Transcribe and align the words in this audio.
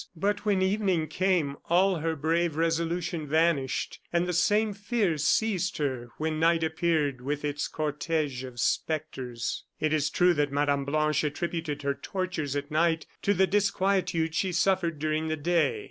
But 0.15 0.45
when 0.47 0.63
evening 0.63 1.07
came 1.07 1.57
all 1.69 1.97
her 1.97 2.15
brave 2.15 2.55
resolution 2.55 3.27
vanished, 3.27 3.99
and 4.11 4.25
the 4.27 4.33
same 4.33 4.73
fear 4.73 5.19
seized 5.19 5.77
her 5.77 6.09
when 6.17 6.39
night 6.39 6.63
appeared 6.63 7.21
with 7.21 7.45
its 7.45 7.67
cortege 7.67 8.43
of 8.43 8.59
spectres. 8.59 9.63
It 9.79 9.93
is 9.93 10.09
true 10.09 10.33
that 10.33 10.51
Mme. 10.51 10.85
Blanche 10.85 11.23
attributed 11.23 11.83
her 11.83 11.93
tortures 11.93 12.55
at 12.55 12.71
night 12.71 13.05
to 13.21 13.35
the 13.35 13.45
disquietude 13.45 14.33
she 14.33 14.51
suffered 14.51 14.97
during 14.97 15.27
the 15.27 15.37
day. 15.37 15.79